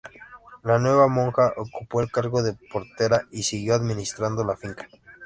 [0.63, 4.89] La nueva monja ocupó el cargo de portera y siguió administrando la finca.